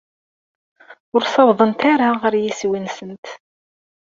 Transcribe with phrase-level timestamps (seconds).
[1.15, 3.25] Ur ssawḍent ara ɣer yiswi-nsent.